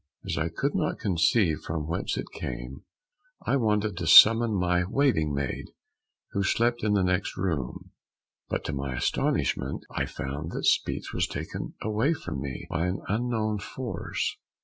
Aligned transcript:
As 0.25 0.35
I 0.35 0.49
could 0.49 0.73
not 0.73 0.97
conceive 0.97 1.59
from 1.59 1.85
whence 1.85 2.17
it 2.17 2.31
came, 2.33 2.83
I 3.45 3.55
wanted 3.55 3.97
to 3.97 4.07
summon 4.07 4.55
my 4.55 4.83
waiting 4.83 5.31
maid 5.31 5.65
who 6.31 6.41
slept 6.41 6.81
in 6.83 6.93
the 6.95 7.03
next 7.03 7.37
room, 7.37 7.91
but 8.49 8.63
to 8.63 8.73
my 8.73 8.95
astonishment 8.95 9.83
I 9.91 10.07
found 10.07 10.53
that 10.53 10.65
speech 10.65 11.13
was 11.13 11.27
taken 11.27 11.75
away 11.83 12.15
from 12.15 12.41
me 12.41 12.65
by 12.67 12.87
an 12.87 13.03
unknown 13.09 13.59
force. 13.59 14.37